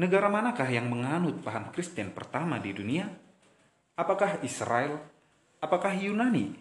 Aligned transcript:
Negara 0.00 0.32
manakah 0.32 0.64
yang 0.72 0.88
menganut 0.88 1.44
paham 1.44 1.68
Kristen 1.76 2.08
pertama 2.16 2.56
di 2.56 2.72
dunia? 2.72 3.04
Apakah 4.00 4.40
Israel? 4.40 4.96
Apakah 5.60 5.92
Yunani? 5.92 6.56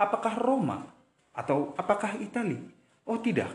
Apakah 0.00 0.32
Roma? 0.40 0.88
Atau 1.36 1.76
apakah 1.76 2.16
Italia? 2.16 2.64
Oh 3.04 3.20
tidak. 3.20 3.52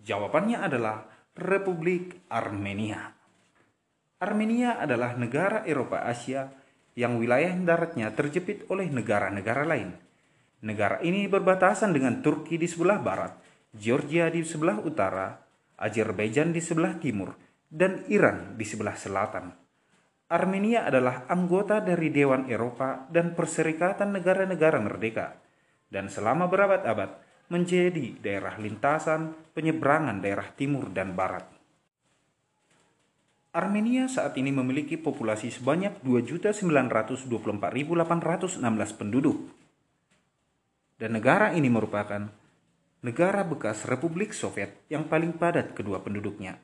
Jawabannya 0.00 0.64
adalah 0.64 1.04
Republik 1.36 2.24
Armenia. 2.32 3.12
Armenia 4.24 4.80
adalah 4.80 5.12
negara 5.12 5.68
Eropa 5.68 6.00
Asia 6.00 6.48
yang 6.96 7.20
wilayah 7.20 7.52
daratnya 7.60 8.16
terjepit 8.16 8.64
oleh 8.72 8.88
negara-negara 8.88 9.68
lain. 9.68 9.92
Negara 10.64 11.04
ini 11.04 11.28
berbatasan 11.28 11.92
dengan 11.92 12.24
Turki 12.24 12.56
di 12.56 12.64
sebelah 12.64 12.96
barat, 12.96 13.36
Georgia 13.76 14.32
di 14.32 14.40
sebelah 14.40 14.80
utara, 14.80 15.36
Azerbaijan 15.76 16.56
di 16.56 16.64
sebelah 16.64 16.96
timur, 16.96 17.43
dan 17.70 18.02
Iran 18.08 18.56
di 18.56 18.64
sebelah 18.66 18.96
selatan. 18.96 19.52
Armenia 20.32 20.88
adalah 20.88 21.28
anggota 21.28 21.84
dari 21.84 22.08
Dewan 22.08 22.48
Eropa 22.48 23.04
dan 23.12 23.36
Perserikatan 23.36 24.16
Negara-Negara 24.16 24.80
Merdeka, 24.80 25.36
dan 25.92 26.08
selama 26.08 26.48
berabad-abad 26.48 27.20
menjadi 27.52 28.16
daerah 28.18 28.56
lintasan 28.56 29.36
penyeberangan 29.52 30.24
daerah 30.24 30.48
timur 30.56 30.88
dan 30.90 31.12
barat. 31.12 31.44
Armenia 33.54 34.10
saat 34.10 34.34
ini 34.34 34.50
memiliki 34.50 34.98
populasi 34.98 35.54
sebanyak 35.54 36.02
2.924.816 36.02 38.58
penduduk. 38.98 39.46
Dan 40.98 41.14
negara 41.14 41.54
ini 41.54 41.70
merupakan 41.70 42.34
negara 43.06 43.46
bekas 43.46 43.86
Republik 43.86 44.34
Soviet 44.34 44.74
yang 44.90 45.06
paling 45.06 45.38
padat 45.38 45.70
kedua 45.70 46.02
penduduknya. 46.02 46.58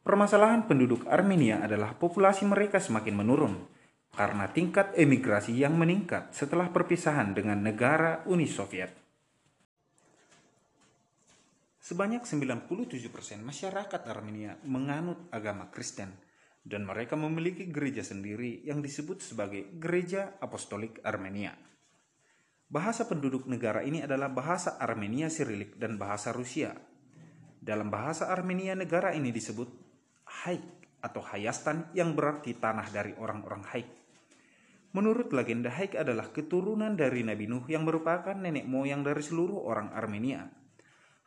Permasalahan 0.00 0.64
penduduk 0.64 1.04
Armenia 1.04 1.60
adalah 1.60 1.92
populasi 1.92 2.48
mereka 2.48 2.80
semakin 2.80 3.14
menurun 3.20 3.54
karena 4.16 4.48
tingkat 4.48 4.96
emigrasi 4.96 5.54
yang 5.54 5.76
meningkat 5.76 6.32
setelah 6.32 6.72
perpisahan 6.72 7.36
dengan 7.36 7.60
negara 7.60 8.24
Uni 8.24 8.48
Soviet. 8.48 8.90
Sebanyak 11.84 12.24
97% 12.24 12.70
masyarakat 13.44 14.00
Armenia 14.08 14.56
menganut 14.64 15.26
agama 15.34 15.68
Kristen 15.68 16.14
dan 16.62 16.86
mereka 16.86 17.18
memiliki 17.18 17.68
gereja 17.68 18.04
sendiri 18.04 18.62
yang 18.62 18.84
disebut 18.84 19.20
sebagai 19.24 19.68
Gereja 19.80 20.38
Apostolik 20.38 21.00
Armenia. 21.02 21.56
Bahasa 22.70 23.10
penduduk 23.10 23.50
negara 23.50 23.82
ini 23.82 24.06
adalah 24.06 24.30
bahasa 24.30 24.78
Armenia 24.78 25.26
Sirilik 25.26 25.74
dan 25.80 25.98
bahasa 25.98 26.30
Rusia. 26.30 26.70
Dalam 27.58 27.90
bahasa 27.90 28.30
Armenia 28.30 28.78
negara 28.78 29.10
ini 29.10 29.34
disebut 29.34 29.89
Haik 30.30 30.62
atau 31.02 31.20
Hayastan 31.24 31.90
yang 31.96 32.14
berarti 32.14 32.54
tanah 32.54 32.86
dari 32.94 33.12
orang-orang 33.18 33.66
Haik. 33.66 33.88
Menurut 34.94 35.30
legenda 35.34 35.70
Haik 35.70 35.98
adalah 35.98 36.30
keturunan 36.30 36.94
dari 36.94 37.26
Nabi 37.26 37.46
Nuh 37.50 37.66
yang 37.66 37.86
merupakan 37.86 38.34
nenek 38.34 38.66
moyang 38.66 39.02
dari 39.06 39.22
seluruh 39.22 39.62
orang 39.66 39.90
Armenia. 39.94 40.50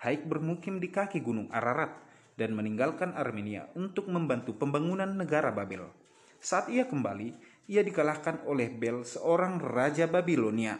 Haik 0.03 0.27
bermukim 0.27 0.83
di 0.83 0.91
kaki 0.91 1.23
gunung 1.23 1.47
Ararat 1.47 1.95
dan 2.35 2.55
meninggalkan 2.57 3.15
Armenia 3.15 3.71
untuk 3.75 4.11
membantu 4.11 4.55
pembangunan 4.59 5.07
negara 5.07 5.55
Babel. 5.55 5.87
Saat 6.43 6.67
ia 6.67 6.83
kembali, 6.83 7.31
ia 7.71 7.79
dikalahkan 7.87 8.43
oleh 8.43 8.67
Bel, 8.67 9.07
seorang 9.07 9.63
raja 9.63 10.11
Babilonia. 10.11 10.75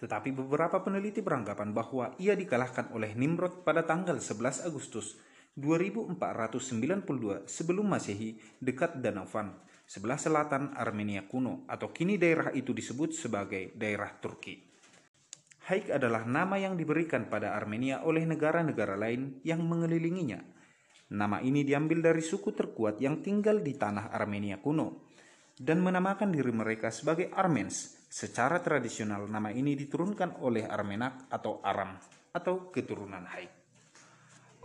Tetapi 0.00 0.32
beberapa 0.32 0.80
peneliti 0.80 1.20
beranggapan 1.20 1.76
bahwa 1.76 2.16
ia 2.16 2.32
dikalahkan 2.32 2.92
oleh 2.96 3.12
Nimrod 3.12 3.60
pada 3.60 3.84
tanggal 3.84 4.16
11 4.16 4.64
Agustus 4.64 5.20
2492 5.56 7.48
sebelum 7.48 7.88
Masehi 7.88 8.36
dekat 8.60 9.00
Danau 9.00 9.24
Van, 9.24 9.56
sebelah 9.88 10.20
selatan 10.20 10.76
Armenia 10.76 11.24
kuno 11.24 11.64
atau 11.64 11.96
kini 11.96 12.20
daerah 12.20 12.52
itu 12.52 12.76
disebut 12.76 13.16
sebagai 13.16 13.72
daerah 13.72 14.12
Turki. 14.20 14.60
Haik 15.72 15.96
adalah 15.96 16.28
nama 16.28 16.60
yang 16.60 16.76
diberikan 16.76 17.32
pada 17.32 17.56
Armenia 17.56 18.04
oleh 18.04 18.28
negara-negara 18.28 19.00
lain 19.00 19.40
yang 19.48 19.64
mengelilinginya. 19.64 20.44
Nama 21.16 21.40
ini 21.40 21.64
diambil 21.64 22.04
dari 22.04 22.20
suku 22.20 22.52
terkuat 22.52 23.00
yang 23.00 23.24
tinggal 23.24 23.64
di 23.64 23.74
tanah 23.74 24.12
Armenia 24.12 24.60
kuno 24.60 25.08
dan 25.56 25.80
menamakan 25.80 26.36
diri 26.36 26.52
mereka 26.52 26.92
sebagai 26.92 27.32
Armens. 27.32 27.96
Secara 28.06 28.60
tradisional 28.60 29.24
nama 29.26 29.50
ini 29.50 29.72
diturunkan 29.72 30.44
oleh 30.44 30.68
Armenak 30.68 31.32
atau 31.32 31.64
Aram 31.64 31.96
atau 32.30 32.68
keturunan 32.68 33.24
Haik. 33.24 33.55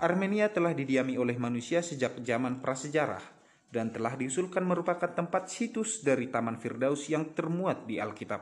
Armenia 0.01 0.49
telah 0.49 0.73
didiami 0.73 1.13
oleh 1.13 1.37
manusia 1.37 1.85
sejak 1.85 2.25
zaman 2.25 2.57
prasejarah 2.57 3.21
dan 3.69 3.93
telah 3.93 4.17
diusulkan 4.17 4.65
merupakan 4.65 5.13
tempat 5.13 5.45
situs 5.45 6.01
dari 6.01 6.25
Taman 6.25 6.57
Firdaus 6.57 7.05
yang 7.05 7.37
termuat 7.37 7.85
di 7.85 8.01
Alkitab. 8.01 8.41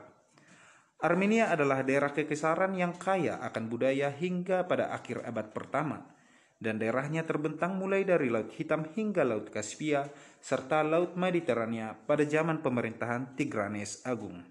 Armenia 1.04 1.52
adalah 1.52 1.84
daerah 1.84 2.16
kekesaran 2.16 2.72
yang 2.80 2.96
kaya 2.96 3.44
akan 3.44 3.68
budaya 3.68 4.08
hingga 4.08 4.64
pada 4.64 4.88
akhir 4.96 5.20
abad 5.20 5.52
pertama, 5.52 6.08
dan 6.56 6.80
daerahnya 6.80 7.28
terbentang 7.28 7.76
mulai 7.76 8.08
dari 8.08 8.32
Laut 8.32 8.56
Hitam 8.56 8.88
hingga 8.96 9.20
Laut 9.28 9.52
Kaspia 9.52 10.08
serta 10.40 10.80
Laut 10.80 11.12
Mediterania 11.20 11.92
pada 11.92 12.24
zaman 12.24 12.64
pemerintahan 12.64 13.36
Tigranes 13.36 14.00
Agung. 14.08 14.44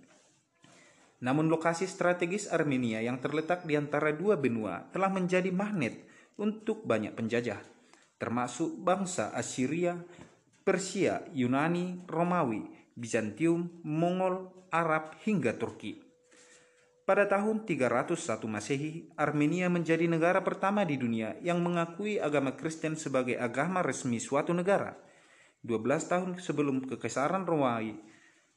Namun 1.26 1.50
lokasi 1.50 1.90
strategis 1.90 2.46
Armenia 2.54 3.02
yang 3.02 3.18
terletak 3.18 3.66
di 3.66 3.74
antara 3.74 4.14
dua 4.14 4.38
benua 4.38 4.90
telah 4.94 5.10
menjadi 5.10 5.50
magnet 5.50 6.06
untuk 6.40 6.88
banyak 6.88 7.12
penjajah, 7.14 7.60
termasuk 8.16 8.80
bangsa 8.80 9.36
Assyria, 9.36 10.00
Persia, 10.64 11.28
Yunani, 11.36 12.08
Romawi, 12.08 12.64
Bizantium, 12.96 13.84
Mongol, 13.84 14.50
Arab, 14.72 15.20
hingga 15.28 15.60
Turki. 15.60 16.00
Pada 17.04 17.26
tahun 17.26 17.66
301 17.66 18.46
Masehi, 18.46 19.10
Armenia 19.18 19.66
menjadi 19.66 20.06
negara 20.06 20.46
pertama 20.46 20.86
di 20.86 20.94
dunia 20.94 21.34
yang 21.42 21.58
mengakui 21.58 22.22
agama 22.22 22.54
Kristen 22.54 22.94
sebagai 22.94 23.34
agama 23.34 23.82
resmi 23.82 24.22
suatu 24.22 24.54
negara. 24.54 24.94
12 25.66 26.06
tahun 26.06 26.30
sebelum 26.38 26.86
kekaisaran 26.86 27.50
Romawi, 27.50 27.98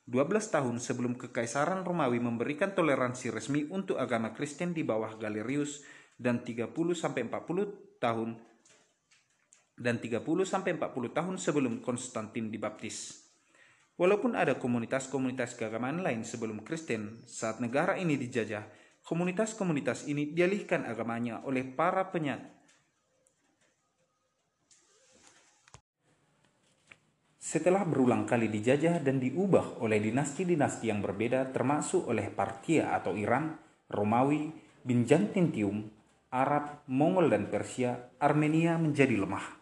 12 0.05 0.53
tahun 0.53 0.77
sebelum 0.83 1.15
kekaisaran 1.15 1.87
Romawi 1.87 2.19
memberikan 2.21 2.75
toleransi 2.75 3.33
resmi 3.33 3.65
untuk 3.71 4.03
agama 4.03 4.35
Kristen 4.37 4.75
di 4.75 4.85
bawah 4.85 5.15
Galerius 5.15 5.81
dan 6.23 6.47
30 6.47 6.71
sampai 6.95 7.27
40 7.27 7.99
tahun 7.99 8.39
dan 9.75 9.99
30 9.99 10.23
sampai 10.47 10.79
40 10.79 11.11
tahun 11.11 11.35
sebelum 11.43 11.83
Konstantin 11.83 12.55
dibaptis. 12.55 13.27
Walaupun 13.99 14.39
ada 14.39 14.55
komunitas-komunitas 14.57 15.59
keagamaan 15.59 16.01
lain 16.01 16.23
sebelum 16.23 16.63
Kristen, 16.63 17.27
saat 17.27 17.59
negara 17.59 17.99
ini 17.99 18.15
dijajah, 18.15 18.63
komunitas-komunitas 19.03 20.07
ini 20.07 20.31
dialihkan 20.31 20.87
agamanya 20.87 21.43
oleh 21.43 21.67
para 21.67 22.09
penyak 22.09 22.63
Setelah 27.53 27.85
berulang 27.85 28.25
kali 28.25 28.49
dijajah 28.49 29.05
dan 29.05 29.21
diubah 29.21 29.77
oleh 29.85 30.01
dinasti-dinasti 30.01 30.89
yang 30.89 31.05
berbeda 31.05 31.53
termasuk 31.53 32.09
oleh 32.09 32.33
Partia 32.33 32.97
atau 32.97 33.13
Iran, 33.13 33.53
Romawi, 33.93 34.49
Byzantium, 34.81 35.85
Arab, 36.33 36.81
Mongol, 36.89 37.29
dan 37.29 37.53
Persia, 37.53 38.09
Armenia 38.17 38.81
menjadi 38.81 39.21
lemah. 39.21 39.61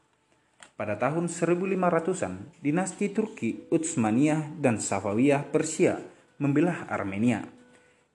Pada 0.79 0.95
tahun 0.95 1.27
1500-an, 1.27 2.63
dinasti 2.63 3.11
Turki, 3.11 3.67
Utsmaniyah, 3.75 4.55
dan 4.63 4.79
Safawiyah 4.79 5.51
Persia 5.51 5.99
membelah 6.39 6.87
Armenia. 6.87 7.43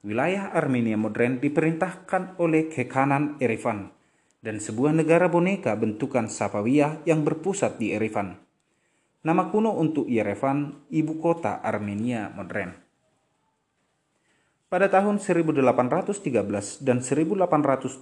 Wilayah 0.07 0.55
Armenia 0.55 0.95
modern 0.95 1.43
diperintahkan 1.43 2.39
oleh 2.39 2.71
Kekanan 2.71 3.37
Erivan 3.43 3.91
dan 4.45 4.61
sebuah 4.61 4.93
negara 4.93 5.25
boneka 5.25 5.73
bentukan 5.73 6.29
Safawiyah 6.29 7.01
yang 7.09 7.25
berpusat 7.25 7.81
di 7.81 7.97
Erivan. 7.97 8.37
Nama 9.25 9.49
kuno 9.49 9.73
untuk 9.73 10.05
Yerevan, 10.05 10.85
ibu 10.93 11.17
kota 11.17 11.65
Armenia 11.65 12.29
modern. 12.29 12.84
Pada 14.65 14.89
tahun 14.89 15.21
1813 15.21 16.81
dan 16.81 16.97
1828, 17.05 18.01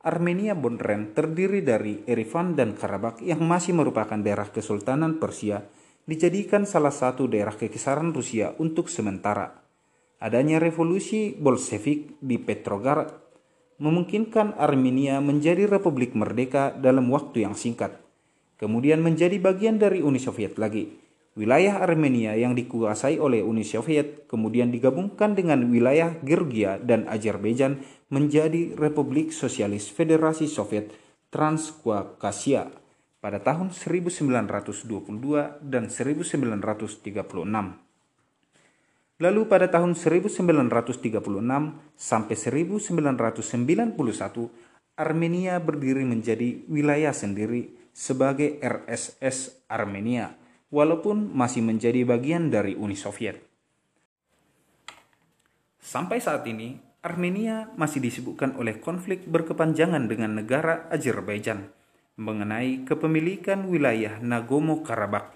Armenia 0.00 0.56
Bondren 0.56 1.12
terdiri 1.12 1.60
dari 1.60 2.00
Erivan 2.08 2.56
dan 2.56 2.72
Karabakh 2.72 3.20
yang 3.20 3.44
masih 3.44 3.76
merupakan 3.76 4.16
daerah 4.16 4.48
Kesultanan 4.48 5.20
Persia 5.20 5.60
dijadikan 6.08 6.64
salah 6.64 6.94
satu 6.94 7.28
daerah 7.28 7.52
kekisaran 7.52 8.16
Rusia 8.16 8.56
untuk 8.56 8.88
sementara. 8.88 9.60
Adanya 10.24 10.56
revolusi 10.56 11.36
Bolshevik 11.36 12.16
di 12.24 12.40
Petrograd 12.40 13.12
memungkinkan 13.76 14.56
Armenia 14.56 15.20
menjadi 15.20 15.68
republik 15.68 16.16
merdeka 16.16 16.72
dalam 16.72 17.12
waktu 17.12 17.44
yang 17.44 17.52
singkat, 17.52 18.00
kemudian 18.56 19.04
menjadi 19.04 19.36
bagian 19.36 19.76
dari 19.76 20.00
Uni 20.00 20.16
Soviet 20.16 20.56
lagi. 20.56 21.05
Wilayah 21.36 21.84
Armenia 21.84 22.32
yang 22.32 22.56
dikuasai 22.56 23.20
oleh 23.20 23.44
Uni 23.44 23.60
Soviet 23.60 24.24
kemudian 24.24 24.72
digabungkan 24.72 25.36
dengan 25.36 25.68
wilayah 25.68 26.16
Georgia 26.24 26.80
dan 26.80 27.04
Azerbaijan 27.12 27.84
menjadi 28.08 28.72
Republik 28.72 29.36
Sosialis 29.36 29.92
Federasi 29.92 30.48
Soviet 30.48 30.96
Transcaucasia 31.28 32.72
pada 33.20 33.36
tahun 33.44 33.68
1922 33.68 35.60
dan 35.60 35.92
1936. 35.92 37.04
Lalu 39.20 39.42
pada 39.44 39.68
tahun 39.68 39.92
1936 39.92 41.20
sampai 42.00 42.36
1991 42.36 43.92
Armenia 44.96 45.60
berdiri 45.60 46.08
menjadi 46.08 46.64
wilayah 46.72 47.12
sendiri 47.12 47.76
sebagai 47.92 48.56
RSS 48.64 49.68
Armenia 49.68 50.45
walaupun 50.70 51.30
masih 51.30 51.62
menjadi 51.62 52.02
bagian 52.02 52.50
dari 52.50 52.74
Uni 52.74 52.98
Soviet. 52.98 53.38
Sampai 55.78 56.18
saat 56.18 56.42
ini, 56.50 56.82
Armenia 57.06 57.70
masih 57.78 58.02
disibukkan 58.02 58.58
oleh 58.58 58.82
konflik 58.82 59.22
berkepanjangan 59.30 60.10
dengan 60.10 60.34
negara 60.34 60.90
Azerbaijan 60.90 61.70
mengenai 62.16 62.82
kepemilikan 62.82 63.68
wilayah 63.70 64.18
Nagorno-Karabakh. 64.18 65.30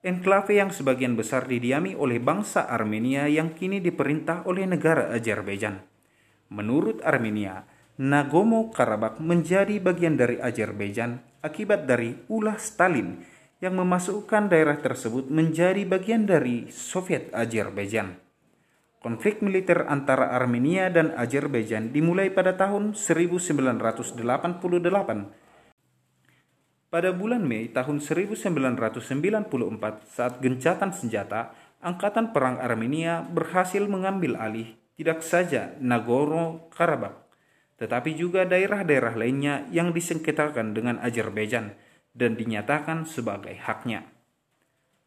Enklave 0.00 0.56
yang 0.56 0.72
sebagian 0.72 1.12
besar 1.12 1.44
didiami 1.44 1.92
oleh 1.92 2.16
bangsa 2.18 2.64
Armenia 2.64 3.28
yang 3.28 3.52
kini 3.52 3.84
diperintah 3.84 4.48
oleh 4.48 4.64
negara 4.64 5.12
Azerbaijan. 5.12 5.84
Menurut 6.50 7.04
Armenia, 7.04 7.68
Nagorno-Karabakh 8.00 9.20
menjadi 9.20 9.76
bagian 9.76 10.16
dari 10.16 10.40
Azerbaijan 10.40 11.20
akibat 11.44 11.84
dari 11.84 12.16
ulah 12.32 12.56
Stalin 12.56 13.20
yang 13.60 13.76
memasukkan 13.76 14.48
daerah 14.48 14.80
tersebut 14.80 15.28
menjadi 15.28 15.84
bagian 15.84 16.24
dari 16.24 16.72
Soviet 16.72 17.28
Azerbaijan. 17.36 18.16
Konflik 19.00 19.40
militer 19.40 19.84
antara 19.88 20.32
Armenia 20.32 20.88
dan 20.92 21.12
Azerbaijan 21.16 21.92
dimulai 21.92 22.32
pada 22.32 22.56
tahun 22.56 22.96
1988. 22.96 23.76
Pada 26.90 27.10
bulan 27.14 27.44
Mei 27.46 27.70
tahun 27.70 28.02
1994 28.02 28.60
saat 30.04 30.42
gencatan 30.42 30.90
senjata, 30.92 31.54
Angkatan 31.80 32.36
Perang 32.36 32.60
Armenia 32.60 33.24
berhasil 33.24 33.80
mengambil 33.88 34.36
alih 34.36 34.76
tidak 35.00 35.24
saja 35.24 35.72
Nagorno-Karabakh, 35.80 37.16
tetapi 37.80 38.12
juga 38.12 38.44
daerah-daerah 38.44 39.16
lainnya 39.16 39.64
yang 39.72 39.96
disengketakan 39.96 40.76
dengan 40.76 41.00
Azerbaijan 41.00 41.72
dan 42.14 42.34
dinyatakan 42.34 43.06
sebagai 43.06 43.54
haknya. 43.58 44.06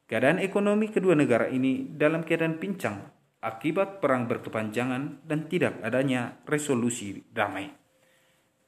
Keadaan 0.08 0.40
ekonomi 0.40 0.92
kedua 0.92 1.16
negara 1.16 1.48
ini 1.48 1.88
dalam 1.90 2.22
keadaan 2.28 2.60
pincang 2.60 3.02
akibat 3.44 4.00
perang 4.00 4.24
berkepanjangan 4.26 5.28
dan 5.28 5.52
tidak 5.52 5.84
adanya 5.84 6.40
resolusi 6.48 7.20
damai. 7.28 7.68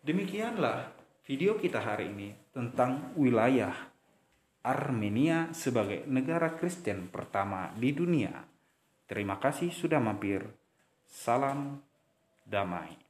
Demikianlah 0.03 0.91
video 1.23 1.55
kita 1.55 1.79
hari 1.79 2.11
ini 2.11 2.35
tentang 2.51 3.15
wilayah 3.15 3.73
Armenia 4.65 5.53
sebagai 5.53 6.03
negara 6.09 6.57
Kristen 6.57 7.07
pertama 7.13 7.71
di 7.77 7.93
dunia. 7.93 8.33
Terima 9.05 9.37
kasih 9.37 9.69
sudah 9.69 10.01
mampir. 10.01 10.41
Salam 11.05 11.77
damai. 12.43 13.04